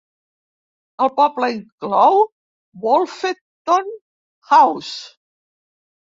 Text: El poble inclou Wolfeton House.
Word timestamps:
El 1.03 1.11
poble 1.19 1.49
inclou 1.55 2.17
Wolfeton 2.87 3.93
House. 4.57 4.97